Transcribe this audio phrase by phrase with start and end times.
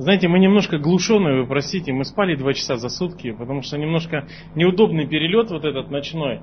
[0.00, 4.26] Знаете, мы немножко глушеные, вы простите, мы спали два часа за сутки, потому что немножко
[4.54, 6.40] неудобный перелет вот этот ночной.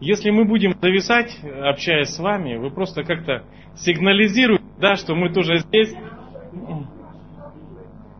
[0.00, 3.44] Если мы будем зависать, общаясь с вами, вы просто как-то
[3.76, 5.94] сигнализируете, да, что мы тоже здесь.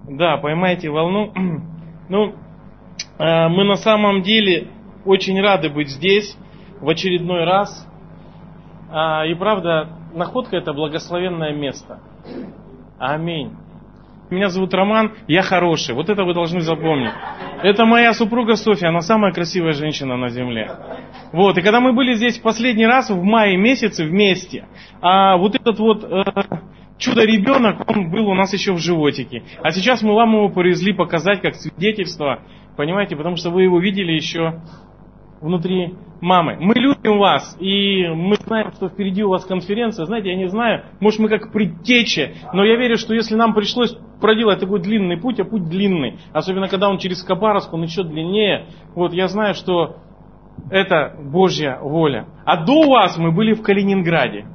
[0.09, 1.33] Да, поймайте волну.
[2.09, 2.35] Ну,
[3.19, 4.69] э, мы на самом деле
[5.05, 6.39] очень рады быть здесь
[6.81, 7.85] в очередной раз.
[8.93, 11.99] А, и правда, находка это благословенное место.
[13.01, 13.51] Аминь.
[14.29, 15.95] Меня зовут Роман, я хороший.
[15.95, 17.13] Вот это вы должны запомнить.
[17.63, 20.71] Это моя супруга Софья, она самая красивая женщина на земле.
[21.33, 24.67] Вот, и когда мы были здесь в последний раз, в мае месяце вместе,
[25.01, 26.25] а вот этот вот э,
[26.99, 29.45] чудо-ребенок, он был у нас еще в животике.
[29.63, 32.41] А сейчас мы вам его привезли показать как свидетельство,
[32.77, 34.61] понимаете, потому что вы его видели еще
[35.41, 36.57] внутри мамы.
[36.59, 40.07] Мы любим вас, и мы знаем, что впереди у вас конференция.
[40.07, 43.97] Знаете, я не знаю, может мы как предтечи, но я верю, что если нам пришлось
[44.21, 48.67] проделать такой длинный путь, а путь длинный, особенно когда он через Кабаровск, он еще длиннее,
[48.95, 49.97] вот я знаю, что
[50.71, 52.27] это Божья воля.
[52.45, 54.47] А до вас мы были в Калининграде.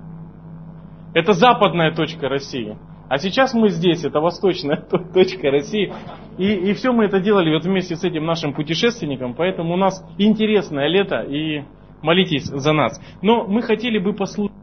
[1.14, 2.78] Это западная точка России.
[3.12, 4.78] А сейчас мы здесь, это восточная
[5.14, 5.92] точка России.
[6.38, 9.34] И, и все мы это делали вот вместе с этим нашим путешественником.
[9.34, 11.66] Поэтому у нас интересное лето и
[12.02, 13.02] молитесь за нас.
[13.22, 14.56] Но мы хотели бы послушать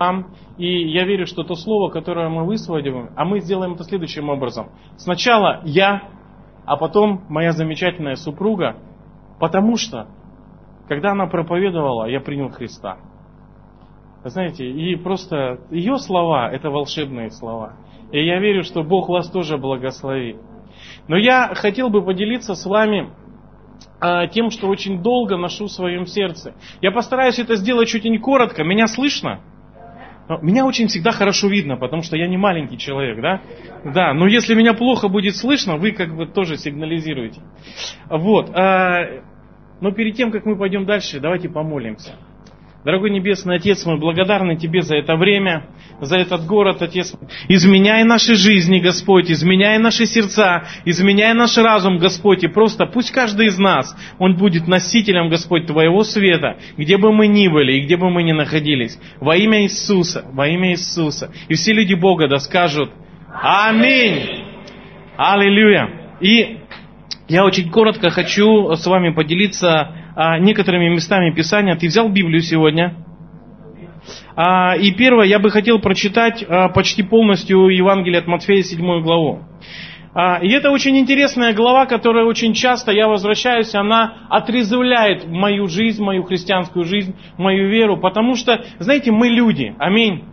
[0.00, 4.30] вам, и я верю, что то слово, которое мы высвободим, а мы сделаем это следующим
[4.30, 4.70] образом.
[4.96, 6.08] Сначала я,
[6.64, 8.78] а потом моя замечательная супруга,
[9.38, 10.08] потому что,
[10.88, 12.96] когда она проповедовала, я принял Христа.
[14.28, 17.74] Знаете, и просто ее слова– это волшебные слова.
[18.12, 20.36] И я верю, что Бог вас тоже благословит.
[21.08, 23.10] Но я хотел бы поделиться с вами
[24.00, 26.54] а, тем, что очень долго ношу в своем сердце.
[26.80, 28.64] Я постараюсь это сделать чуть не коротко.
[28.64, 29.40] Меня слышно?
[30.42, 33.42] Меня очень всегда хорошо видно, потому что я не маленький человек, да?
[33.84, 37.40] Да, но если меня плохо будет слышно, вы как бы тоже сигнализируете.
[38.10, 38.50] Вот.
[38.50, 39.22] А,
[39.80, 42.14] но перед тем, как мы пойдем дальше, давайте помолимся.
[42.86, 45.66] Дорогой Небесный Отец, мы благодарны Тебе за это время,
[46.00, 47.14] за этот город, Отец.
[47.48, 53.48] Изменяй наши жизни, Господь, изменяй наши сердца, изменяй наш разум, Господь, и просто пусть каждый
[53.48, 57.96] из нас, он будет носителем, Господь, Твоего света, где бы мы ни были и где
[57.96, 59.00] бы мы ни находились.
[59.18, 61.32] Во имя Иисуса, во имя Иисуса.
[61.48, 62.92] И все люди Бога да скажут
[63.42, 64.44] Аминь.
[65.16, 66.18] Аллилуйя.
[66.20, 66.58] И
[67.26, 71.76] я очень коротко хочу с вами поделиться а, некоторыми местами Писания.
[71.76, 72.94] Ты взял Библию сегодня?
[74.34, 79.40] А, и первое, я бы хотел прочитать а, почти полностью Евангелие от Матфея, 7 главу.
[80.14, 86.02] А, и это очень интересная глава, которая очень часто, я возвращаюсь, она отрезвляет мою жизнь,
[86.02, 90.24] мою христианскую жизнь, мою веру, потому что, знаете, мы люди, аминь.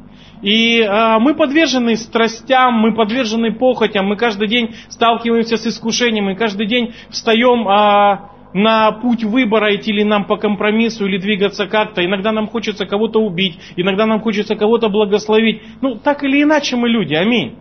[0.41, 6.35] И э, мы подвержены страстям, мы подвержены похотям, мы каждый день сталкиваемся с искушением, мы
[6.35, 12.05] каждый день встаем э, на путь выбора, идти ли нам по компромиссу или двигаться как-то.
[12.05, 15.61] Иногда нам хочется кого-то убить, иногда нам хочется кого-то благословить.
[15.81, 17.55] Ну, так или иначе мы люди, аминь.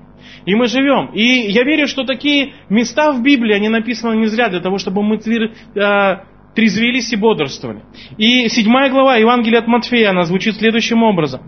[0.44, 1.10] И мы живем.
[1.14, 5.02] И я верю, что такие места в Библии, они написаны не зря, для того, чтобы
[5.02, 6.16] мы твер, э,
[6.54, 7.82] трезвились и бодрствовали.
[8.18, 11.42] И седьмая глава Евангелия от Матфея, она звучит следующим образом.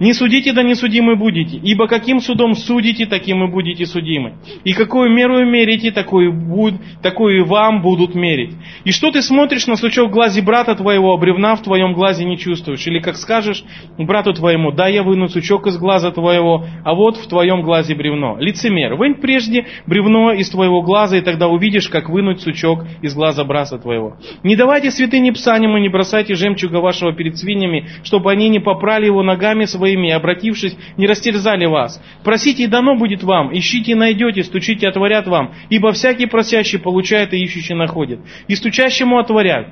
[0.00, 4.38] Не судите, да не судимы будете, ибо каким судом судите, таким и будете судимы.
[4.64, 8.54] И какую меру мерите, такую, буд, такую и вам будут мерить.
[8.84, 12.24] И что ты смотришь на сучок в глазе брата твоего, а бревна в твоем глазе
[12.24, 12.86] не чувствуешь?
[12.86, 13.62] Или как скажешь
[13.98, 18.38] брату твоему, да, я выну сучок из глаза твоего, а вот в твоем глазе бревно.
[18.40, 23.44] Лицемер, вынь прежде бревно из твоего глаза, и тогда увидишь, как вынуть сучок из глаза
[23.44, 24.16] брата твоего.
[24.44, 29.22] Не давайте святыни псанему, не бросайте жемчуга вашего перед свиньями, чтобы они не попрали его
[29.22, 32.00] ногами своими, своими, и обратившись, не растерзали вас.
[32.24, 37.34] Просите, и дано будет вам, ищите и найдете, стучите, отворят вам, ибо всякий просящий получает,
[37.34, 38.20] и ищущий находит.
[38.48, 39.68] И стучащему отворят.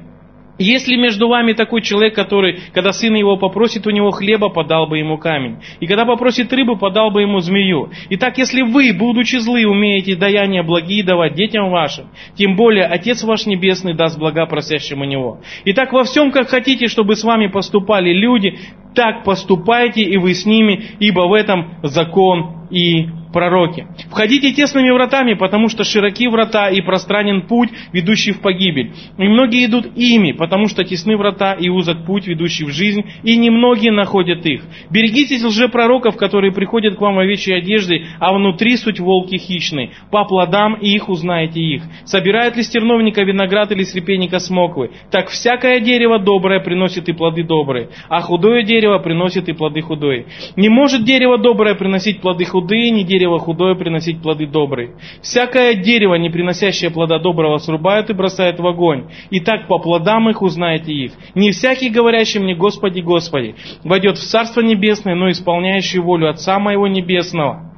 [0.58, 4.98] Если между вами такой человек, который, когда сын его попросит у него хлеба, подал бы
[4.98, 5.58] ему камень.
[5.80, 7.90] И когда попросит рыбы, подал бы ему змею.
[8.10, 13.46] Итак, если вы, будучи злы, умеете даяния благие давать детям вашим, тем более Отец ваш
[13.46, 15.40] Небесный даст блага просящим у него.
[15.64, 18.58] Итак, во всем, как хотите, чтобы с вами поступали люди,
[18.94, 23.86] так поступайте и вы с ними, ибо в этом закон и пророки.
[24.10, 28.92] Входите тесными вратами, потому что широки врата и пространен путь, ведущий в погибель.
[29.18, 33.36] И многие идут ими, потому что тесны врата и узок путь, ведущий в жизнь, и
[33.36, 34.62] немногие находят их.
[34.90, 39.90] Берегитесь лжепророков, которые приходят к вам в овечьей одежде, а внутри суть волки хищные.
[40.10, 41.82] По плодам их узнаете их.
[42.04, 44.90] Собирает ли стерновника виноград или срепенника смоквы?
[45.10, 50.26] Так всякое дерево доброе приносит и плоды добрые, а худое дерево приносит и плоды худые.
[50.56, 54.94] Не может дерево доброе приносить плоды худые, не дерево дерево худое приносить плоды добрые.
[55.22, 59.06] Всякое дерево, не приносящее плода доброго, срубают и бросают в огонь.
[59.30, 61.12] И так по плодам их узнаете их.
[61.34, 66.86] Не всякий, говорящий мне, Господи, Господи, войдет в Царство Небесное, но исполняющий волю Отца Моего
[66.86, 67.72] Небесного.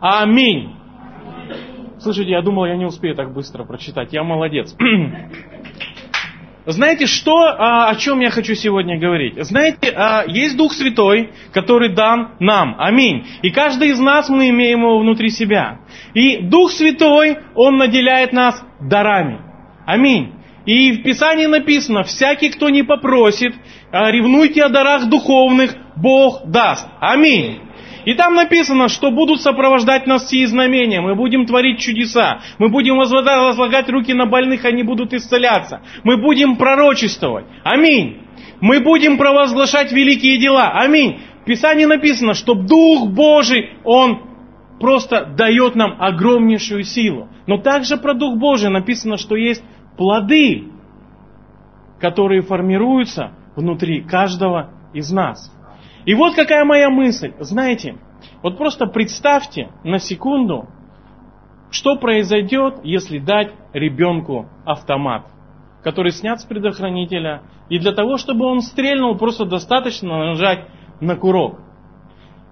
[0.00, 0.70] Аминь.
[1.98, 4.12] Слушайте, я думал, я не успею так быстро прочитать.
[4.12, 4.76] Я молодец.
[6.66, 9.34] Знаете, что, а, о чем я хочу сегодня говорить?
[9.44, 12.76] Знаете, а, есть Дух Святой, который дан нам.
[12.78, 13.26] Аминь.
[13.42, 15.80] И каждый из нас, мы имеем его внутри себя.
[16.14, 19.40] И Дух Святой, Он наделяет нас дарами.
[19.84, 20.32] Аминь.
[20.64, 23.54] И в Писании написано, всякий, кто не попросит,
[23.92, 26.88] а, ревнуйте о дарах духовных, Бог даст.
[26.98, 27.60] Аминь.
[28.04, 31.00] И там написано, что будут сопровождать нас сии знамения.
[31.00, 32.40] Мы будем творить чудеса.
[32.58, 35.80] Мы будем возлагать руки на больных, они будут исцеляться.
[36.02, 37.46] Мы будем пророчествовать.
[37.62, 38.18] Аминь.
[38.60, 40.72] Мы будем провозглашать великие дела.
[40.74, 41.20] Аминь.
[41.42, 44.22] В Писании написано, что Дух Божий, Он
[44.80, 47.28] просто дает нам огромнейшую силу.
[47.46, 49.62] Но также про Дух Божий написано, что есть
[49.96, 50.64] плоды,
[52.00, 55.50] которые формируются внутри каждого из нас.
[56.04, 57.32] И вот какая моя мысль.
[57.40, 57.96] Знаете,
[58.42, 60.68] вот просто представьте на секунду,
[61.70, 65.26] что произойдет, если дать ребенку автомат,
[65.82, 70.66] который снят с предохранителя, и для того, чтобы он стрельнул, просто достаточно нажать
[71.00, 71.60] на курок.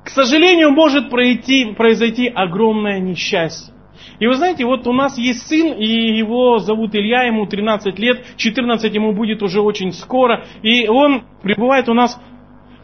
[0.04, 3.72] К сожалению, может пройти, произойти огромное несчастье.
[4.18, 8.24] И вы знаете, вот у нас есть сын, и его зовут Илья, ему 13 лет,
[8.36, 12.20] 14 ему будет уже очень скоро, и он пребывает у нас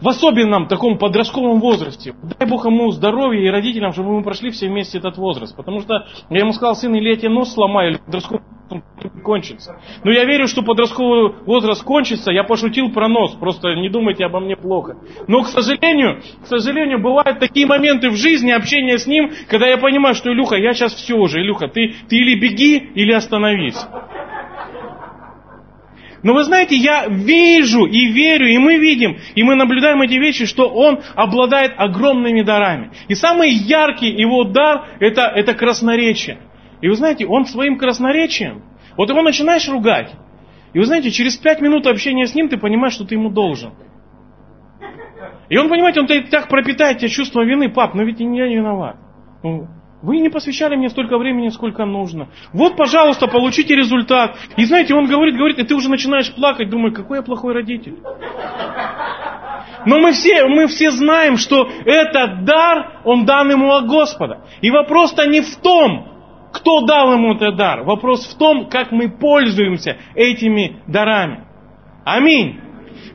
[0.01, 2.15] в особенном таком подростковом возрасте.
[2.39, 5.57] Дай Бог ему здоровья и родителям, чтобы мы прошли все вместе этот возраст.
[5.57, 8.43] Потому что я ему сказал, сын, или я тебе нос сломаю, или подростковый
[9.23, 9.81] кончится.
[10.05, 12.31] Но я верю, что подростковый возраст кончится.
[12.31, 14.97] Я пошутил про нос, просто не думайте обо мне плохо.
[15.27, 19.79] Но, к сожалению, к сожалению, бывают такие моменты в жизни общения с ним, когда я
[19.79, 23.79] понимаю, что, Илюха, я сейчас все уже, Илюха, ты, ты или беги, или остановись.
[26.23, 30.47] Но вы знаете, я вижу и верю, и мы видим, и мы наблюдаем эти вещи,
[30.47, 32.91] что он обладает огромными дарами.
[33.09, 36.39] И самый яркий его дар это, это красноречие.
[36.81, 38.63] И вы знаете, он своим красноречием,
[38.97, 40.13] вот его начинаешь ругать.
[40.73, 43.73] И вы знаете, через пять минут общения с ним ты понимаешь, что ты ему должен.
[45.49, 48.97] И он, понимаете, он так пропитает тебе чувство вины, пап, но ведь я не виноват.
[49.43, 49.69] Ну,
[50.01, 52.29] вы не посвящали мне столько времени, сколько нужно.
[52.53, 54.37] Вот, пожалуйста, получите результат.
[54.57, 57.99] И знаете, он говорит, говорит, и ты уже начинаешь плакать, думаю, какой я плохой родитель.
[59.87, 64.45] Но мы все, мы все знаем, что этот дар, он дан ему от Господа.
[64.61, 66.09] И вопрос-то не в том,
[66.53, 67.83] кто дал ему этот дар.
[67.83, 71.45] Вопрос в том, как мы пользуемся этими дарами.
[72.05, 72.61] Аминь.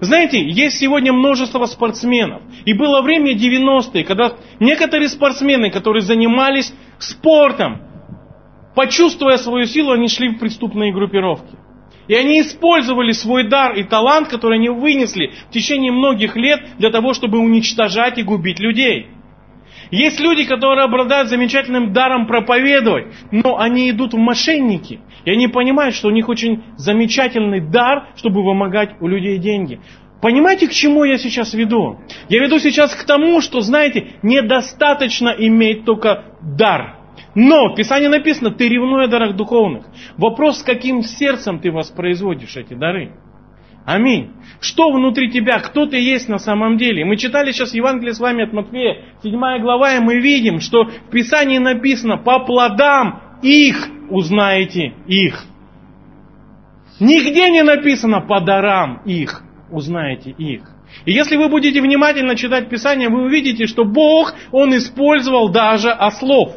[0.02, 2.42] Знаете, есть сегодня множество спортсменов.
[2.66, 7.82] И было время 90-е, когда некоторые спортсмены, которые занимались спортом,
[8.76, 11.56] почувствуя свою силу, они шли в преступные группировки.
[12.08, 16.90] И они использовали свой дар и талант, который они вынесли в течение многих лет для
[16.90, 19.08] того, чтобы уничтожать и губить людей.
[19.92, 25.00] Есть люди, которые обладают замечательным даром проповедовать, но они идут в мошенники.
[25.26, 29.80] И они понимают, что у них очень замечательный дар, чтобы вымогать у людей деньги.
[30.22, 32.00] Понимаете, к чему я сейчас веду?
[32.30, 36.98] Я веду сейчас к тому, что, знаете, недостаточно иметь только дар.
[37.36, 39.86] Но в Писании написано, ты ревнуй о дарах духовных.
[40.18, 43.12] Вопрос, с каким сердцем ты воспроизводишь эти дары.
[43.86, 44.32] Аминь.
[44.62, 47.04] Что внутри тебя, кто ты есть на самом деле?
[47.04, 51.10] Мы читали сейчас Евангелие с вами от Матфея, 7 глава, и мы видим, что в
[51.12, 55.44] Писании написано, по плодам их узнаете их.
[57.00, 60.70] Нигде не написано по дарам их узнаете их.
[61.06, 66.56] И если вы будете внимательно читать Писание, вы увидите, что Бог, Он использовал даже ослов.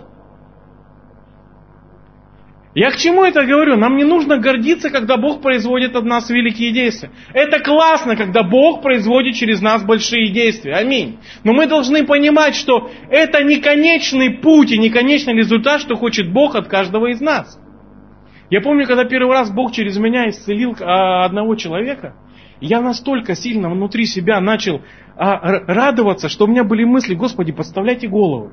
[2.76, 3.78] Я к чему это говорю?
[3.78, 7.10] Нам не нужно гордиться, когда Бог производит от нас великие действия.
[7.32, 10.74] Это классно, когда Бог производит через нас большие действия.
[10.74, 11.16] Аминь.
[11.42, 16.30] Но мы должны понимать, что это не конечный путь и не конечный результат, что хочет
[16.30, 17.58] Бог от каждого из нас.
[18.50, 22.14] Я помню, когда первый раз Бог через меня исцелил а, одного человека,
[22.60, 24.82] я настолько сильно внутри себя начал
[25.16, 28.52] а, радоваться, что у меня были мысли, Господи, подставляйте голову.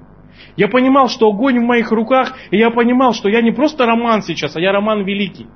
[0.56, 4.22] Я понимал, что огонь в моих руках, и я понимал, что я не просто роман
[4.22, 5.48] сейчас, а я роман великий.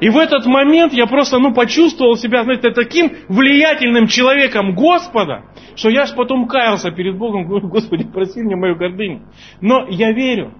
[0.00, 5.44] И в этот момент я просто, ну, почувствовал себя, знаете, таким влиятельным человеком Господа,
[5.76, 9.22] что я аж потом каялся перед Богом, говорю, Господи, проси мне мою гордыню.
[9.60, 10.54] Но я верю,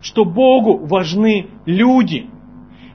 [0.00, 2.30] что Богу важны люди.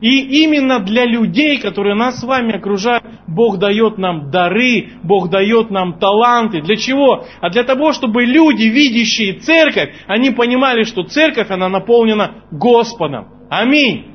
[0.01, 5.69] И именно для людей, которые нас с вами окружают, Бог дает нам дары, Бог дает
[5.69, 6.61] нам таланты.
[6.61, 7.25] Для чего?
[7.39, 13.27] А для того, чтобы люди, видящие церковь, они понимали, что церковь, она наполнена Господом.
[13.49, 14.07] Аминь.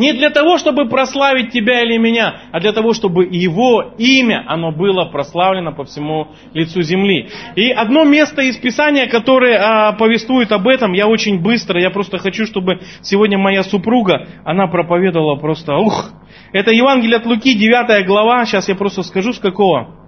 [0.00, 4.72] Не для того, чтобы прославить тебя или меня, а для того, чтобы его имя, оно
[4.72, 7.28] было прославлено по всему лицу земли.
[7.54, 12.16] И одно место из Писания, которое а, повествует об этом, я очень быстро, я просто
[12.16, 16.12] хочу, чтобы сегодня моя супруга, она проповедовала просто, ух,
[16.54, 20.00] это Евангелие от Луки, 9 глава, сейчас я просто скажу с какого.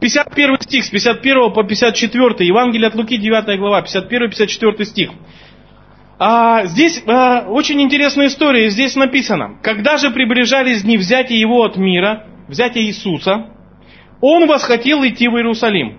[0.00, 5.10] 51 стих, с 51 по 54, Евангелие от Луки, 9 глава, 51-54 стих.
[6.18, 8.70] А, здесь а, очень интересная история.
[8.70, 13.46] Здесь написано, когда же приближались дни взятия его от мира, взятия Иисуса,
[14.20, 15.98] он восхотел идти в Иерусалим.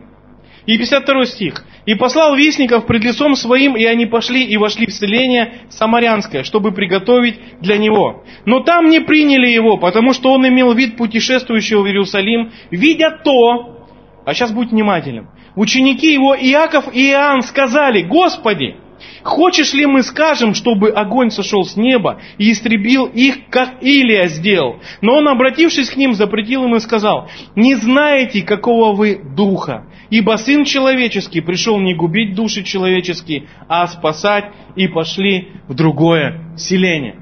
[0.66, 1.66] И 52 стих.
[1.86, 6.74] «И послал вестников пред лицом своим, и они пошли и вошли в селение Самарянское, чтобы
[6.74, 8.24] приготовить для него.
[8.46, 13.88] Но там не приняли его, потому что он имел вид путешествующего в Иерусалим, видя то,
[14.26, 18.76] а сейчас будь внимателен, ученики его Иаков и Иоанн сказали, Господи,
[19.24, 24.80] Хочешь ли мы скажем, чтобы огонь сошел с неба и истребил их, как Илия сделал?
[25.02, 30.38] Но он, обратившись к ним, запретил им и сказал, не знаете, какого вы духа, ибо
[30.38, 37.18] Сын Человеческий пришел не губить души человеческие, а спасать, и пошли в другое селение.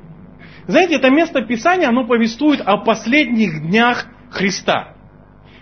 [0.68, 4.97] Знаете, это место Писания, оно повествует о последних днях Христа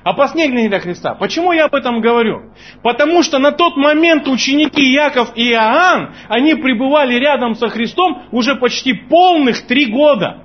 [0.06, 1.16] о последних для Христа.
[1.16, 2.54] Почему я об этом говорю?
[2.84, 8.56] Потому что на тот момент ученики Яков и Иоанн, они пребывали рядом со Христом уже
[8.56, 10.45] почти полных три года.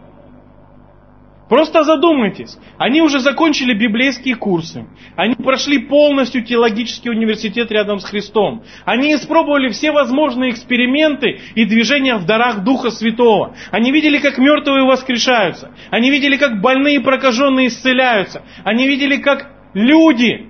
[1.51, 8.63] Просто задумайтесь, они уже закончили библейские курсы, они прошли полностью теологический университет рядом с Христом,
[8.85, 14.85] они испробовали все возможные эксперименты и движения в дарах Духа Святого, они видели, как мертвые
[14.85, 20.49] воскрешаются, они видели, как больные прокаженные исцеляются, они видели, как люди,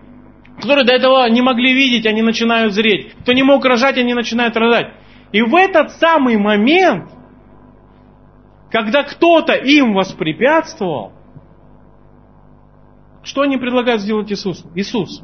[0.58, 4.54] которые до этого не могли видеть, они начинают зреть, кто не мог рожать, они начинают
[4.54, 4.92] рожать.
[5.32, 7.04] И в этот самый момент
[8.70, 11.12] когда кто-то им воспрепятствовал,
[13.22, 14.70] что они предлагают сделать Иисусу?
[14.74, 15.22] Иисус.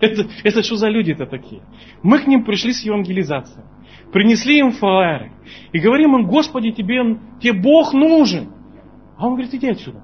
[0.00, 1.62] Это, это что за люди-то такие?
[2.02, 3.64] Мы к ним пришли с евангелизацией.
[4.12, 5.32] Принесли им фаеры.
[5.72, 8.52] И говорим им, Господи, тебе, тебе Бог нужен.
[9.16, 10.02] А он говорит, иди отсюда.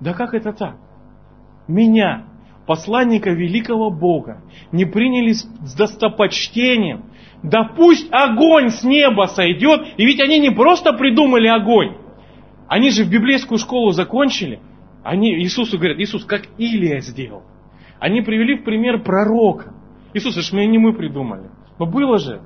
[0.00, 0.76] Да как это так?
[1.68, 2.26] Меня,
[2.70, 7.06] посланника великого Бога, не приняли с достопочтением,
[7.42, 9.80] да пусть огонь с неба сойдет.
[9.96, 11.96] И ведь они не просто придумали огонь.
[12.68, 14.60] Они же в библейскую школу закончили.
[15.02, 17.42] Они Иисусу говорят, Иисус, как Илия сделал.
[17.98, 19.74] Они привели в пример пророка.
[20.14, 21.50] Иисус, это же не мы придумали.
[21.80, 22.40] Но было же.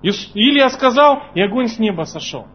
[0.00, 2.46] Илия сказал, и огонь с неба сошел.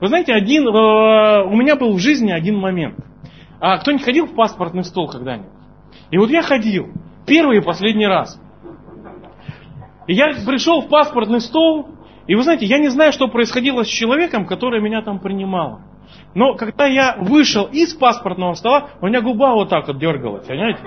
[0.00, 2.96] Вы знаете, один, э, у меня был в жизни один момент.
[3.60, 5.59] А кто-нибудь ходил в паспортный стол когда-нибудь?
[6.10, 6.88] И вот я ходил.
[7.26, 8.40] Первый и последний раз.
[10.06, 11.88] И я пришел в паспортный стол,
[12.26, 15.80] и вы знаете, я не знаю, что происходило с человеком, который меня там принимал.
[16.34, 20.80] Но когда я вышел из паспортного стола, у меня губа вот так вот дергалась, понимаете?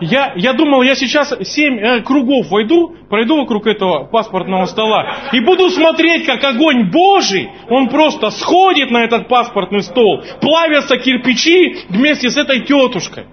[0.00, 5.40] Я, я думал, я сейчас семь э, кругов войду, пройду вокруг этого паспортного стола и
[5.40, 12.28] буду смотреть, как огонь Божий, он просто сходит на этот паспортный стол, плавятся кирпичи вместе
[12.28, 13.24] с этой тетушкой.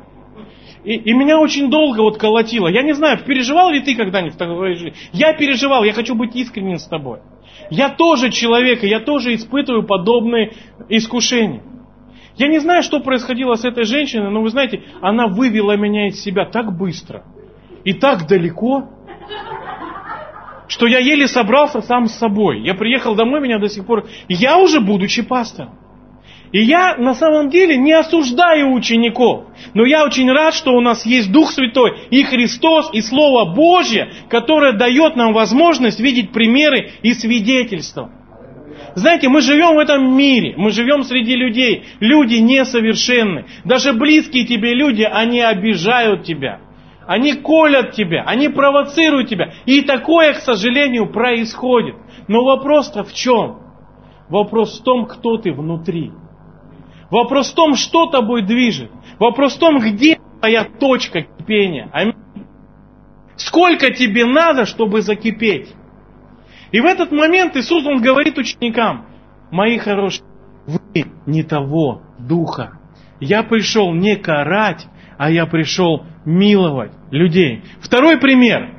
[0.84, 2.68] И, и меня очень долго вот колотило.
[2.68, 4.94] Я не знаю, переживал ли ты когда-нибудь в такой жизни?
[5.14, 7.20] Я переживал, я хочу быть искренним с тобой.
[7.70, 10.54] Я тоже человек, и я тоже испытываю подобные
[10.90, 11.64] искушения.
[12.36, 16.22] Я не знаю, что происходило с этой женщиной, но вы знаете, она вывела меня из
[16.22, 17.24] себя так быстро
[17.84, 18.90] и так далеко,
[20.68, 22.62] что я еле собрался сам с собой.
[22.62, 24.08] Я приехал домой, меня до сих пор...
[24.28, 25.76] Я уже будучи пастором.
[26.54, 31.04] И я на самом деле не осуждаю учеников, но я очень рад, что у нас
[31.04, 37.14] есть Дух Святой и Христос, и Слово Божье, которое дает нам возможность видеть примеры и
[37.16, 38.12] свидетельства.
[38.94, 41.86] Знаете, мы живем в этом мире, мы живем среди людей.
[42.00, 43.46] Люди несовершенны.
[43.66, 46.60] Даже близкие тебе люди, они обижают тебя.
[47.08, 49.54] Они колят тебя, они провоцируют тебя.
[49.66, 51.96] И такое, к сожалению, происходит.
[52.28, 53.58] Но вопрос-то в чем?
[54.30, 56.12] Вопрос в том, кто ты внутри.
[57.14, 58.90] Вопрос в том, что тобой движет.
[59.20, 61.88] Вопрос в том, где твоя точка кипения.
[61.94, 62.16] Аминь.
[63.36, 65.76] Сколько тебе надо, чтобы закипеть?
[66.72, 69.06] И в этот момент Иисус, Он говорит ученикам,
[69.52, 70.26] мои хорошие,
[70.66, 70.80] вы
[71.28, 72.80] не того духа.
[73.20, 74.88] Я пришел не карать,
[75.20, 77.62] а я пришел миловать людей.
[77.80, 78.74] Второй пример.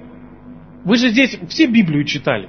[0.85, 2.49] Вы же здесь все Библию читали.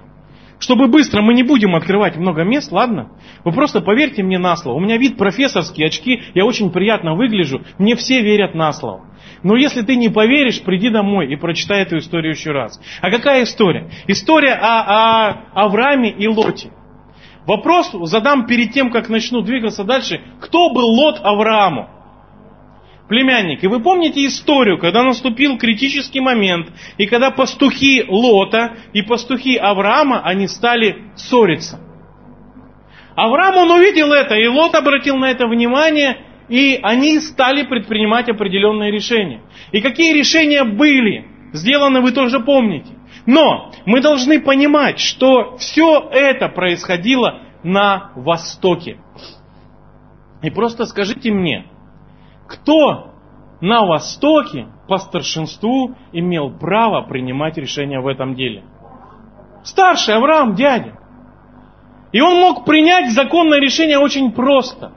[0.60, 3.12] Чтобы быстро, мы не будем открывать много мест, ладно?
[3.44, 4.78] Вы просто поверьте мне на слово.
[4.78, 9.06] У меня вид профессорский, очки, я очень приятно выгляжу, мне все верят на слово.
[9.44, 12.80] Но если ты не поверишь, приди домой и прочитай эту историю еще раз.
[13.02, 13.90] А какая история?
[14.08, 16.72] История о, о Аврааме и Лоте.
[17.46, 20.22] Вопрос задам перед тем, как начну двигаться дальше.
[20.42, 21.90] Кто был Лот Аврааму?
[23.08, 23.64] Племянник.
[23.64, 30.22] И вы помните историю, когда наступил критический момент, и когда пастухи Лота и пастухи Авраама,
[30.24, 31.80] они стали ссориться.
[33.16, 36.18] Авраам, он увидел это, и Лот обратил на это внимание,
[36.50, 39.42] и они стали предпринимать определенные решения.
[39.72, 42.92] И какие решения были сделаны, вы тоже помните.
[43.28, 48.98] Но мы должны понимать, что все это происходило на Востоке.
[50.42, 51.66] И просто скажите мне,
[52.48, 53.12] кто
[53.62, 58.64] на Востоке по старшинству имел право принимать решения в этом деле?
[59.64, 61.00] Старший Авраам, дядя.
[62.12, 64.94] И он мог принять законное решение очень просто.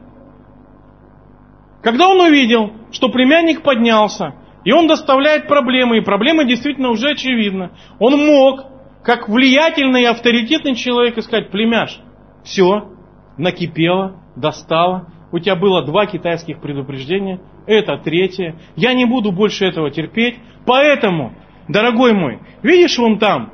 [1.82, 7.70] Когда он увидел, что племянник поднялся, и он доставляет проблемы, и проблемы действительно уже очевидны,
[7.98, 8.66] он мог,
[9.02, 12.00] как влиятельный и авторитетный человек, сказать, племяш,
[12.44, 12.90] все,
[13.36, 19.90] накипело, достало, у тебя было два китайских предупреждения, это третье, я не буду больше этого
[19.90, 21.34] терпеть, поэтому,
[21.68, 23.52] дорогой мой, видишь вон там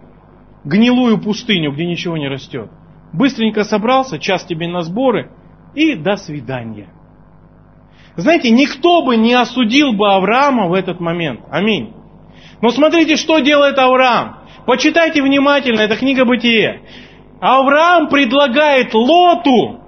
[0.64, 2.71] гнилую пустыню, где ничего не растет,
[3.12, 5.31] быстренько собрался, час тебе на сборы,
[5.75, 6.88] и до свидания.
[8.16, 11.40] Знаете, никто бы не осудил бы Авраама в этот момент.
[11.50, 11.93] Аминь.
[12.62, 14.38] Но смотрите, что делает Авраам.
[14.66, 16.83] Почитайте внимательно, это книга Бытие.
[17.40, 19.81] Авраам предлагает Лоту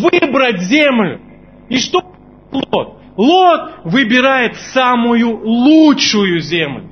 [0.00, 1.20] выбрать землю.
[1.68, 2.02] И что
[2.50, 2.98] Лот?
[3.16, 6.90] Лот выбирает самую лучшую землю.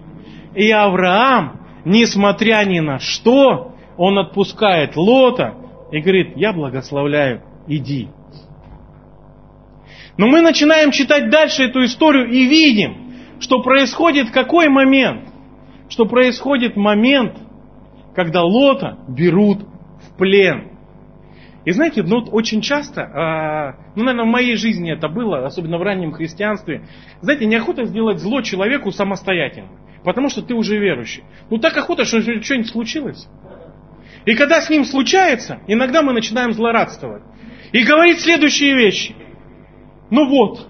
[0.55, 5.55] И Авраам, несмотря ни на что, он отпускает Лота
[5.91, 8.09] и говорит, я благословляю, иди.
[10.17, 15.29] Но мы начинаем читать дальше эту историю и видим, что происходит какой момент?
[15.89, 17.37] Что происходит момент,
[18.15, 19.61] когда Лота берут
[20.03, 20.78] в плен.
[21.69, 25.83] И знаете, ну, очень часто, э, ну, наверное, в моей жизни это было, особенно в
[25.83, 26.89] раннем христианстве,
[27.21, 29.69] знаете, неохота сделать зло человеку самостоятельно,
[30.03, 31.25] потому что ты уже верующий.
[31.51, 33.29] Ну, так охота, что что-нибудь случилось.
[34.25, 37.23] И когда с ним случается, иногда мы начинаем злорадствовать.
[37.73, 39.15] И говорить следующие вещи.
[40.09, 40.67] Ну вот,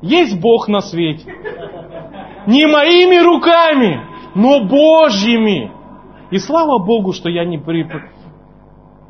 [0.00, 1.30] есть Бог на свете.
[2.46, 4.00] Не моими руками,
[4.34, 5.70] но Божьими.
[6.30, 7.86] И слава Богу, что я не, при,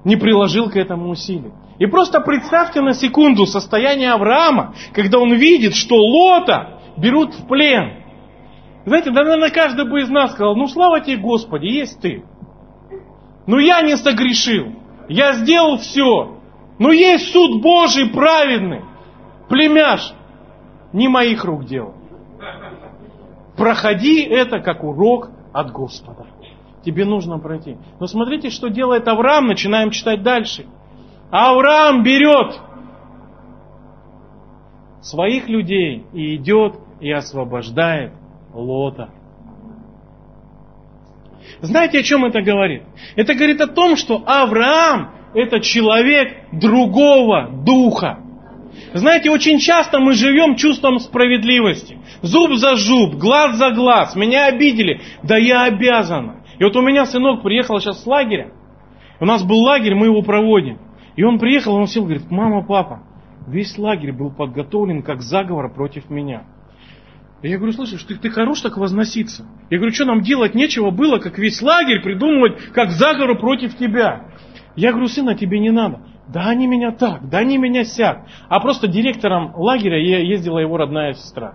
[0.04, 1.52] не приложил к этому усилий.
[1.78, 8.02] И просто представьте на секунду состояние Авраама, когда он видит, что Лота берут в плен.
[8.84, 12.24] Знаете, да, наверное, каждый бы из нас сказал, ну слава тебе Господи, есть ты.
[13.46, 14.74] Но я не согрешил.
[15.08, 16.38] Я сделал все.
[16.78, 18.82] Но есть суд Божий праведный.
[19.48, 20.12] Племяш,
[20.92, 21.94] не моих рук дело.
[23.56, 26.26] Проходи это как урок от Господа
[26.84, 27.76] тебе нужно пройти.
[28.00, 30.66] Но смотрите, что делает Авраам, начинаем читать дальше.
[31.30, 32.60] Авраам берет
[35.00, 38.12] своих людей и идет и освобождает
[38.52, 39.10] Лота.
[41.60, 42.82] Знаете, о чем это говорит?
[43.16, 48.20] Это говорит о том, что Авраам это человек другого духа.
[48.94, 51.98] Знаете, очень часто мы живем чувством справедливости.
[52.22, 54.14] Зуб за зуб, глаз за глаз.
[54.16, 55.00] Меня обидели.
[55.22, 56.38] Да я обязана.
[56.58, 58.52] И вот у меня сынок приехал сейчас с лагеря.
[59.20, 60.78] У нас был лагерь, мы его проводим.
[61.16, 63.02] И он приехал, он сел, говорит, мама, папа,
[63.46, 66.44] весь лагерь был подготовлен как заговор против меня.
[67.42, 69.46] Я говорю, слышишь, ты, ты хорош так возноситься.
[69.70, 74.32] Я говорю, что нам делать нечего было, как весь лагерь придумывать, как заговор против тебя.
[74.74, 76.00] Я говорю, сына, тебе не надо.
[76.26, 78.26] Да они меня так, да они меня сяк.
[78.48, 81.54] А просто директором лагеря ездила его родная сестра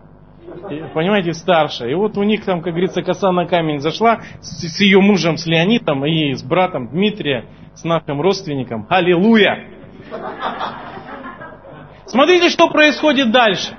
[0.93, 1.89] понимаете, старшая.
[1.89, 5.37] И вот у них там, как говорится, коса на камень зашла с, с ее мужем,
[5.37, 8.85] с Леонидом и с братом Дмитрия, с нашим родственником.
[8.89, 9.67] Аллилуйя!
[12.05, 13.77] Смотрите, что происходит дальше.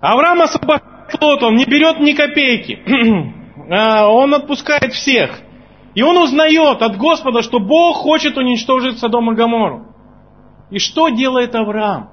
[0.00, 3.34] Авраам освобождает флот, он не берет ни копейки.
[3.68, 5.40] А, он отпускает всех.
[5.96, 9.86] И он узнает от Господа, что Бог хочет уничтожить Содом и Гоморру.
[10.70, 12.10] И что делает Авраам?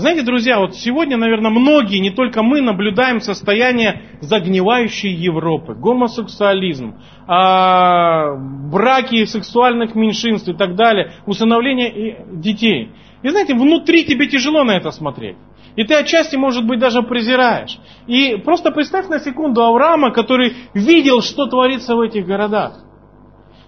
[0.00, 5.74] Знаете, друзья, вот сегодня, наверное, многие, не только мы, наблюдаем состояние загнивающей Европы.
[5.74, 6.94] Гомосексуализм,
[7.26, 12.92] а, браки сексуальных меньшинств и так далее, усыновление детей.
[13.22, 15.36] И знаете, внутри тебе тяжело на это смотреть.
[15.76, 17.78] И ты отчасти, может быть, даже презираешь.
[18.06, 22.82] И просто представь на секунду Авраама, который видел, что творится в этих городах.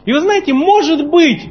[0.07, 1.42] И вы знаете, может быть,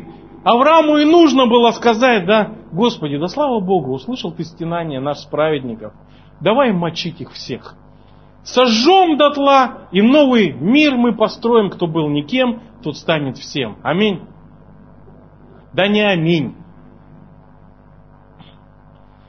[0.44, 5.94] Аврааму и нужно было сказать, да, Господи, да слава Богу, услышал ты стенание наших праведников.
[6.40, 7.76] Давай мочить их всех.
[8.44, 13.78] Сожжем дотла, и новый мир мы построим, кто был никем, тот станет всем.
[13.84, 14.22] Аминь.
[15.74, 16.56] Да не аминь.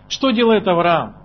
[0.09, 1.22] Что делает Авраам?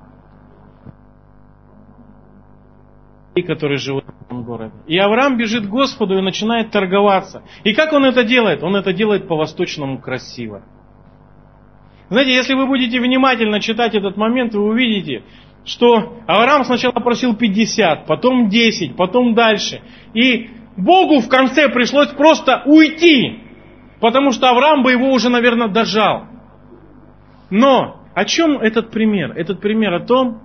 [3.41, 4.73] Которые живут в этом городе.
[4.87, 7.43] И Авраам бежит к Господу и начинает торговаться.
[7.63, 8.63] И как он это делает?
[8.63, 10.63] Он это делает по-восточному красиво.
[12.09, 15.23] Знаете, если вы будете внимательно читать этот момент, вы увидите,
[15.65, 19.81] что Авраам сначала просил 50, потом 10, потом дальше.
[20.13, 23.39] И Богу в конце пришлось просто уйти,
[23.99, 26.27] потому что Авраам бы его уже, наверное, дожал.
[27.49, 29.33] Но о чем этот пример?
[29.35, 30.41] Этот пример о том,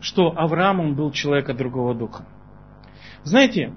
[0.00, 2.24] что Авраам он был человека другого духа.
[3.22, 3.74] Знаете,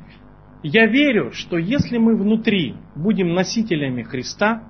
[0.63, 4.63] я верю, что если мы внутри будем носителями Христа,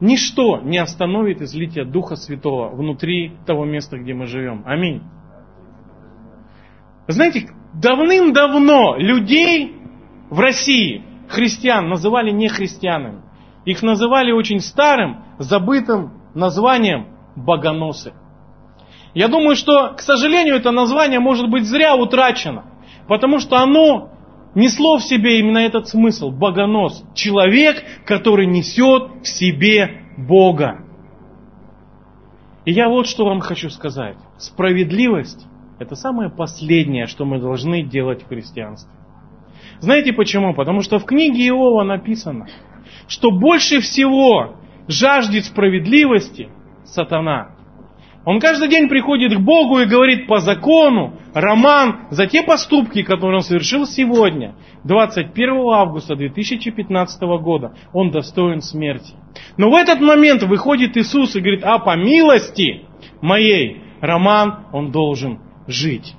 [0.00, 4.62] ничто не остановит излитие Духа Святого внутри того места, где мы живем.
[4.64, 5.02] Аминь.
[7.08, 9.76] Знаете, давным-давно людей
[10.30, 13.22] в России, христиан, называли не христианами.
[13.64, 18.12] Их называли очень старым, забытым названием богоносы.
[19.16, 22.66] Я думаю, что, к сожалению, это название может быть зря утрачено,
[23.08, 24.10] потому что оно
[24.54, 26.30] несло в себе именно этот смысл.
[26.30, 27.02] Богонос.
[27.14, 30.84] Человек, который несет в себе Бога.
[32.64, 34.18] И я вот что вам хочу сказать.
[34.36, 35.46] Справедливость–
[35.78, 38.92] это самое последнее, что мы должны делать в христианстве.
[39.80, 40.54] Знаете почему?
[40.54, 42.46] Потому что в книге Иова написано–
[43.08, 44.56] что больше всего
[44.88, 46.48] жаждет справедливости
[46.84, 47.55] сатана.
[48.26, 53.36] Он каждый день приходит к Богу и говорит по закону, Роман, за те поступки, которые
[53.36, 59.14] он совершил сегодня, 21 августа 2015 года, он достоин смерти.
[59.56, 62.82] Но в этот момент выходит Иисус и говорит, а по милости
[63.22, 66.14] моей, Роман, он должен жить.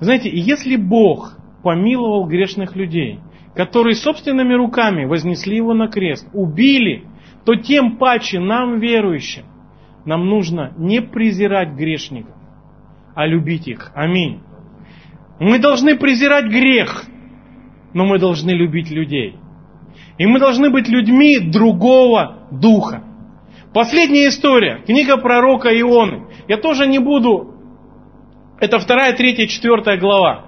[0.00, 3.18] Знаете, если Бог помиловал грешных людей–
[3.54, 7.04] которые собственными руками вознесли его на крест, убили,
[7.44, 9.44] то тем паче нам, верующим,
[10.04, 12.34] нам нужно не презирать грешников,
[13.14, 13.90] а любить их.
[13.94, 14.40] Аминь.
[15.40, 17.04] Мы должны презирать грех,
[17.92, 19.36] но мы должны любить людей.
[20.18, 23.02] И мы должны быть людьми другого духа.
[23.72, 24.82] Последняя история.
[24.86, 26.26] Книга пророка Ионы.
[26.46, 27.54] Я тоже не буду...
[28.60, 30.46] Это вторая, третья, четвертая глава.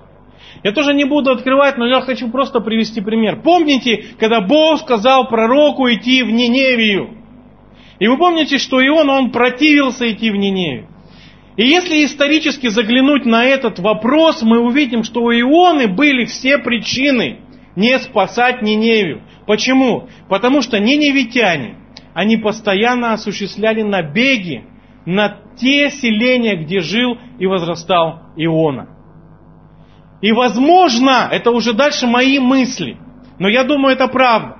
[0.62, 3.42] Я тоже не буду открывать, но я хочу просто привести пример.
[3.42, 7.25] Помните, когда Бог сказал пророку идти в Ниневию?
[7.98, 10.88] И вы помните, что Ион, он противился идти в Ниневию.
[11.56, 17.38] И если исторически заглянуть на этот вопрос, мы увидим, что у Ионы были все причины
[17.76, 19.22] не спасать Ниневию.
[19.46, 20.08] Почему?
[20.28, 21.76] Потому что ниневитяне,
[22.14, 24.64] они постоянно осуществляли набеги
[25.06, 28.88] на те селения, где жил и возрастал Иона.
[30.20, 32.98] И возможно, это уже дальше мои мысли,
[33.38, 34.56] но я думаю, это правда,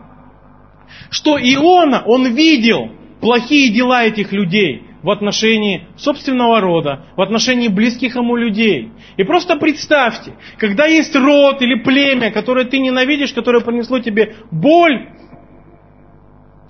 [1.10, 8.16] что Иона, он видел плохие дела этих людей в отношении собственного рода, в отношении близких
[8.16, 8.90] ему людей.
[9.16, 15.08] И просто представьте, когда есть род или племя, которое ты ненавидишь, которое принесло тебе боль,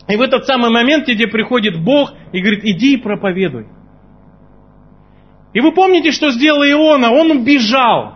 [0.08, 3.66] и в этот самый момент тебе приходит Бог и говорит, иди и проповедуй.
[5.52, 7.10] И вы помните, что сделал Иона?
[7.10, 8.14] Он убежал.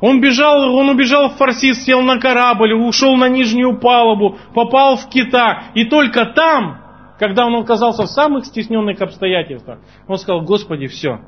[0.00, 5.08] Он бежал, он убежал в Фарсис, сел на корабль, ушел на нижнюю палубу, попал в
[5.08, 5.70] кита.
[5.74, 6.85] И только там,
[7.18, 11.20] когда он оказался в самых стесненных обстоятельствах, он сказал, Господи, все,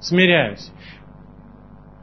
[0.00, 0.70] смиряюсь.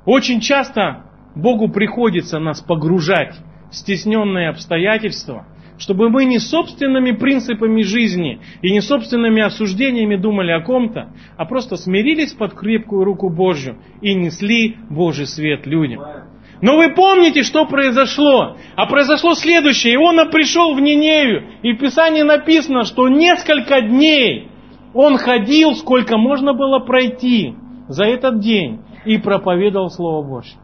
[0.05, 1.03] Очень часто
[1.35, 3.35] Богу приходится нас погружать
[3.71, 5.45] в стесненные обстоятельства–
[5.77, 11.77] чтобы мы не собственными принципами жизни и не собственными осуждениями думали о ком-то, а просто
[11.77, 16.01] смирились под крепкую руку Божью и несли Божий свет людям.
[16.61, 18.57] Но вы помните, что произошло?
[18.75, 19.95] А произошло следующее.
[19.95, 24.49] Иона пришел в Ниневию, и в Писании написано, что несколько дней
[24.93, 27.53] он ходил, сколько можно было пройти
[27.87, 30.57] за этот день, и проповедовал Слово Божье.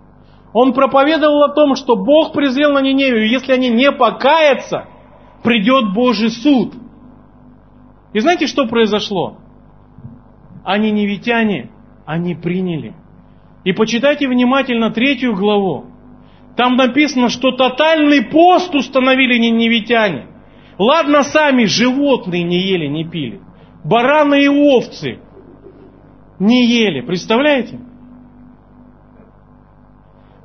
[0.53, 4.85] Он проповедовал о том, что Бог презрел на Ниневию, если они не покаятся,
[5.43, 6.73] придет Божий суд.
[8.13, 9.37] И знаете, что произошло?
[10.63, 11.71] Они невитяне,
[12.05, 12.95] они приняли.
[13.63, 15.85] И почитайте внимательно третью главу.
[16.55, 20.27] Там написано, что тотальный пост установили не невитяне.
[20.77, 23.41] Ладно, сами животные не ели, не пили.
[23.83, 25.19] Бараны и овцы
[26.39, 27.01] не ели.
[27.01, 27.79] Представляете?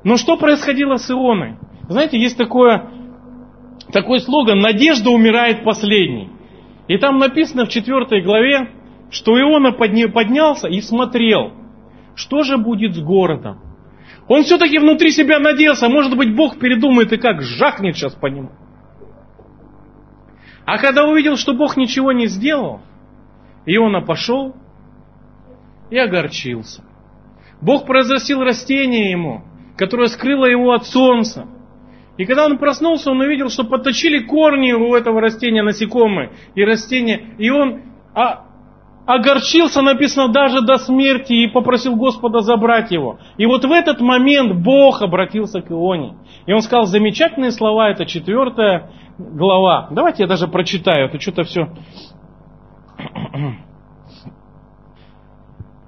[0.03, 1.57] Но что происходило с Ионой?
[1.89, 2.89] Знаете, есть такое,
[3.91, 6.29] такой слоган «Надежда умирает последней».
[6.87, 8.71] И там написано в 4 главе,
[9.11, 11.51] что Иона поднялся и смотрел,
[12.19, 13.59] что же будет с городом.
[14.27, 18.51] Он все-таки внутри себя надеялся, может быть, Бог передумает и как жахнет сейчас по нему.
[20.65, 22.81] А когда увидел, что Бог ничего не сделал,
[23.65, 24.53] Иона пошел
[25.89, 26.83] и огорчился.
[27.61, 29.43] Бог произрастил растение ему,
[29.77, 31.47] которое скрыло его от солнца.
[32.17, 37.35] И когда он проснулся, он увидел, что подточили корни у этого растения насекомые и растения.
[37.37, 37.81] И он
[38.13, 38.48] а,
[39.09, 43.17] огорчился, написано, даже до смерти и попросил Господа забрать его.
[43.37, 46.13] И вот в этот момент Бог обратился к Ионе.
[46.45, 49.87] И он сказал замечательные слова, это четвертая глава.
[49.89, 51.69] Давайте я даже прочитаю, это что-то все...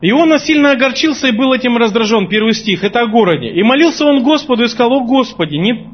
[0.04, 2.28] Иона сильно огорчился и был этим раздражен.
[2.28, 3.50] Первый стих, это о городе.
[3.50, 5.88] И молился он Господу и сказал, о Господи, не,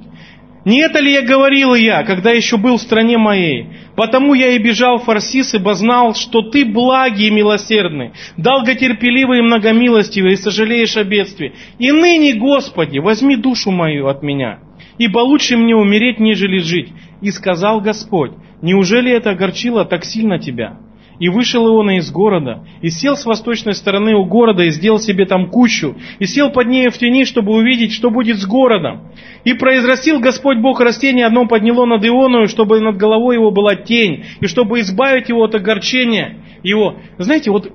[0.67, 3.67] не это ли я говорил я, когда еще был в стране моей?
[3.95, 9.43] Потому я и бежал в Фарсис, ибо знал, что ты благий и милосердный, долготерпеливый и
[9.43, 11.53] многомилостивый, и сожалеешь о бедствии.
[11.79, 14.59] И ныне, Господи, возьми душу мою от меня,
[14.97, 16.89] ибо лучше мне умереть, нежели жить.
[17.21, 20.79] И сказал Господь, неужели это огорчило так сильно тебя?
[21.19, 25.25] И вышел Иона из города, и сел с восточной стороны у города, и сделал себе
[25.25, 29.11] там кущу, и сел под ней в тени, чтобы увидеть, что будет с городом.
[29.43, 34.25] И произрастил Господь Бог растение, одно подняло над Ионою, чтобы над головой его была тень,
[34.41, 36.97] и чтобы избавить его от огорчения его.
[37.17, 37.71] Знаете, вот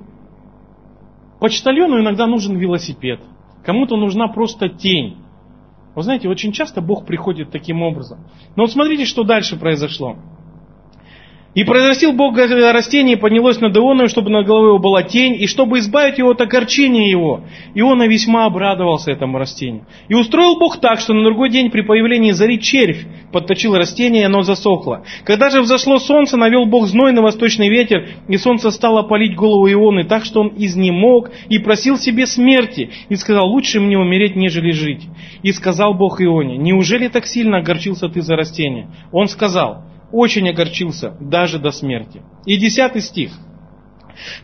[1.41, 3.19] почтальону иногда нужен велосипед,
[3.65, 5.17] кому-то нужна просто тень.
[5.95, 8.19] Вы знаете, очень часто Бог приходит таким образом.
[8.55, 10.17] Но вот смотрите, что дальше произошло.
[11.55, 15.45] И произрастил Бог растение, и поднялось над Ионой, чтобы над головой его была тень, и
[15.45, 17.41] чтобы избавить его от огорчения его.
[17.75, 19.85] Иона весьма обрадовался этому растению.
[20.07, 24.25] И устроил Бог так, что на другой день при появлении зари червь подточил растение, и
[24.25, 25.03] оно засохло.
[25.25, 29.69] Когда же взошло солнце, навел Бог зной на восточный ветер, и солнце стало палить голову
[29.69, 34.71] Ионы, так что он изнемог и просил себе смерти, и сказал, лучше мне умереть, нежели
[34.71, 35.03] жить.
[35.43, 38.87] И сказал Бог Ионе, неужели так сильно огорчился ты за растение?
[39.11, 42.21] Он сказал, очень огорчился, даже до смерти.
[42.45, 43.31] И десятый стих.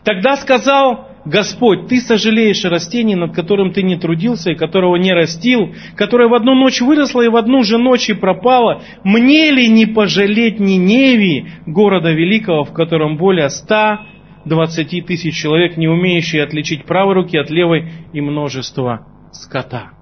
[0.02, 5.12] Тогда сказал Господь, ты сожалеешь о растении, над которым ты не трудился и которого не
[5.12, 8.82] растил, которое в одну ночь выросло и в одну же ночь и пропало.
[9.04, 14.06] Мне ли не пожалеть Ниневии, города великого, в котором более ста
[14.44, 19.92] двадцати тысяч человек, не умеющие отличить правой руки от левой и множество скота.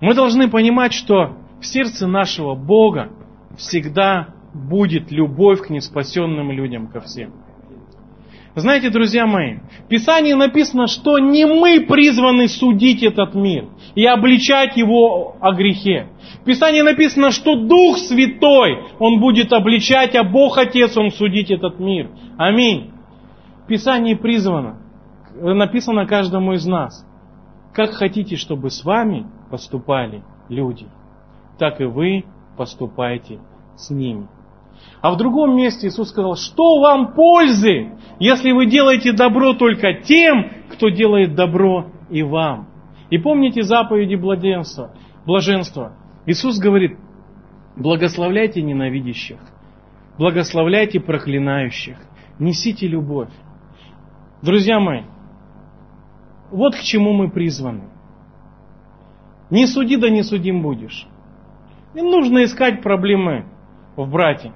[0.00, 3.10] Мы должны понимать, что в сердце нашего Бога
[3.60, 7.32] всегда будет любовь к неспасенным людям, ко всем.
[8.56, 14.76] Знаете, друзья мои, в Писании написано, что не мы призваны судить этот мир и обличать
[14.76, 16.08] его о грехе.
[16.40, 21.78] В Писании написано, что Дух Святой, Он будет обличать, а Бог Отец, Он судить этот
[21.78, 22.10] мир.
[22.38, 22.90] Аминь.
[23.64, 24.82] В Писании призвано,
[25.32, 27.06] написано каждому из нас,
[27.72, 30.86] как хотите, чтобы с вами поступали люди,
[31.56, 32.24] так и вы
[32.56, 33.38] поступайте
[33.80, 34.28] с ними.
[35.02, 40.50] А в другом месте Иисус сказал, что вам пользы, если вы делаете добро только тем,
[40.70, 42.68] кто делает добро и вам.
[43.08, 44.92] И помните заповеди блаженства.
[45.24, 45.92] блаженства.
[46.26, 46.98] Иисус говорит,
[47.76, 49.38] благословляйте ненавидящих,
[50.18, 51.96] благословляйте проклинающих,
[52.38, 53.30] несите любовь.
[54.42, 55.02] Друзья мои,
[56.50, 57.84] вот к чему мы призваны.
[59.50, 61.06] Не суди, да не судим будешь.
[61.94, 63.46] Не нужно искать проблемы
[63.96, 64.52] в брате.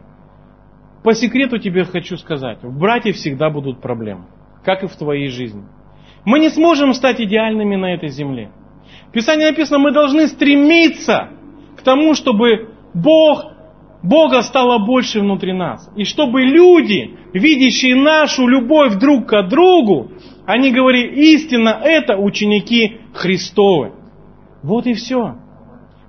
[1.02, 4.24] По секрету тебе хочу сказать, в брате всегда будут проблемы,
[4.64, 5.64] как и в твоей жизни.
[6.24, 8.50] Мы не сможем стать идеальными на этой земле.
[9.08, 11.28] В Писании написано, мы должны стремиться
[11.76, 13.52] к тому, чтобы Бог,
[14.02, 15.90] Бога стало больше внутри нас.
[15.96, 20.12] И чтобы люди, видящие нашу любовь друг к другу,
[20.46, 23.92] они говорили, истинно это ученики Христовы.
[24.62, 25.36] Вот и все.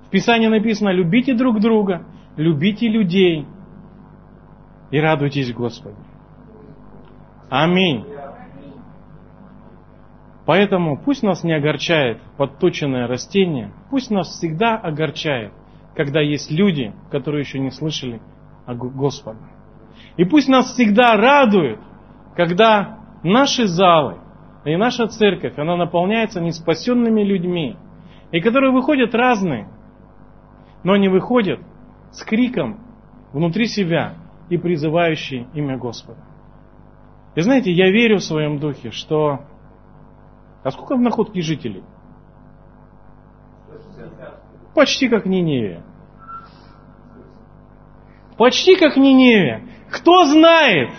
[0.06, 3.46] В Писании написано, любите друг друга, любите людей
[4.90, 5.96] и радуйтесь Господу.
[7.48, 8.04] Аминь.
[10.44, 15.52] Поэтому пусть нас не огорчает подточенное растение, пусть нас всегда огорчает,
[15.96, 18.20] когда есть люди, которые еще не слышали
[18.64, 19.40] о Господе.
[20.16, 21.80] И пусть нас всегда радует,
[22.36, 24.18] когда наши залы
[24.64, 27.76] и наша церковь, она наполняется неспасенными людьми,
[28.30, 29.68] и которые выходят разные,
[30.84, 31.60] но они выходят
[32.16, 32.80] с криком
[33.34, 34.14] внутри себя
[34.48, 36.18] и призывающие имя Господа.
[37.34, 39.40] И знаете, я верю в своем духе, что...
[40.64, 41.84] А сколько в находке жителей?
[44.74, 45.84] Почти как Ниневия.
[48.38, 49.62] Почти как Ниневия.
[49.90, 50.90] Кто знает,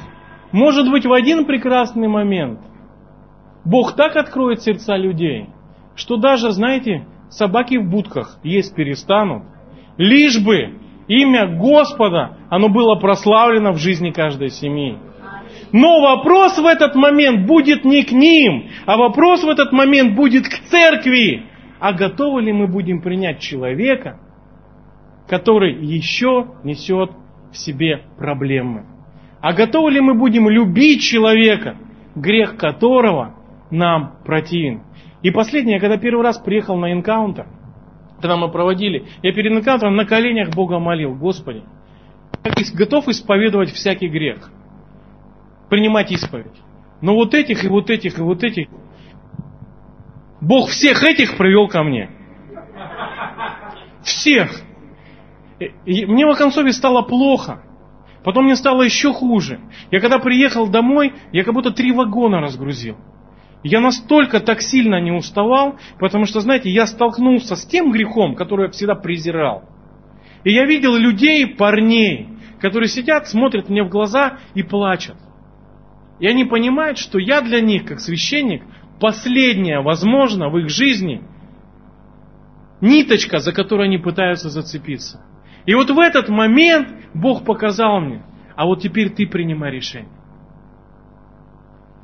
[0.51, 2.60] может быть в один прекрасный момент
[3.65, 5.49] Бог так откроет сердца людей,
[5.95, 9.43] что даже, знаете, собаки в будках есть перестанут,
[9.97, 14.98] лишь бы имя Господа, оно было прославлено в жизни каждой семьи.
[15.72, 20.48] Но вопрос в этот момент будет не к ним, а вопрос в этот момент будет
[20.48, 21.43] к церкви.
[21.80, 24.20] А готовы ли мы будем принять человека,
[25.28, 27.12] который еще несет
[27.52, 28.86] в себе проблемы?
[29.41, 31.78] А готовы ли мы будем любить человека,
[32.15, 33.36] грех которого
[33.70, 34.84] нам противен?
[35.22, 37.48] И последнее, когда первый раз приехал на энкаунтер,
[38.17, 41.63] когда мы проводили, я перед энкаунтером на коленях Бога молил, Господи,
[42.73, 44.49] готов исповедовать всякий грех
[45.69, 46.56] принимать исповедь.
[47.01, 48.67] Но вот этих и вот этих и вот этих,
[50.41, 52.10] Бог всех этих привел ко мне.
[54.03, 54.62] Всех.
[55.86, 57.63] И мне в оконцове стало плохо.
[58.23, 59.60] Потом мне стало еще хуже.
[59.91, 62.97] Я когда приехал домой, я как будто три вагона разгрузил.
[63.63, 68.65] Я настолько так сильно не уставал, потому что, знаете, я столкнулся с тем грехом, который
[68.65, 69.63] я всегда презирал.
[70.43, 72.30] И я видел людей, парней,
[72.62, 75.17] которые сидят, смотрят мне в глаза и плачут.
[76.20, 78.63] И они понимают, что я для них, как священник,
[79.00, 81.22] последняя, возможно, в их жизни
[82.82, 85.22] ниточка, за которую они пытаются зацепиться.
[85.65, 88.24] И вот в этот момент Бог показал мне,
[88.56, 90.16] а вот теперь ты принимай решение.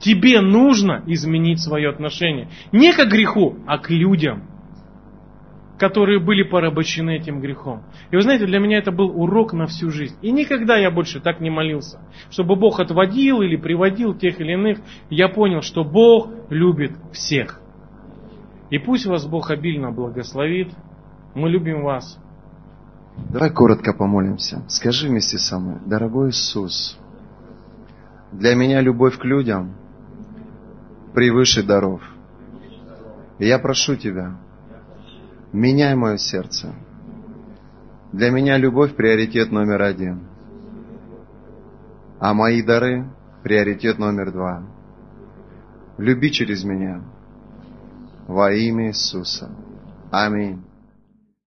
[0.03, 2.49] Тебе нужно изменить свое отношение.
[2.73, 4.43] Не к греху, а к людям
[5.79, 7.83] которые были порабощены этим грехом.
[8.09, 10.15] И вы знаете, для меня это был урок на всю жизнь.
[10.21, 14.77] И никогда я больше так не молился, чтобы Бог отводил или приводил тех или иных.
[15.09, 17.59] Я понял, что Бог любит всех.
[18.69, 20.71] И пусть вас Бог обильно благословит.
[21.35, 22.17] Мы любим вас.
[23.29, 24.63] Давай коротко помолимся.
[24.69, 26.97] Скажи вместе со мной, дорогой Иисус,
[28.31, 29.75] для меня любовь к людям
[31.13, 32.01] превыше даров.
[33.39, 34.37] И я прошу Тебя,
[35.53, 36.73] Меняй мое сердце.
[38.11, 40.21] Для меня любовь приоритет номер один.
[42.19, 43.07] А мои дары
[43.43, 44.63] приоритет номер два.
[45.99, 47.01] Люби через меня.
[48.27, 49.51] Во имя Иисуса.
[50.09, 50.63] Аминь.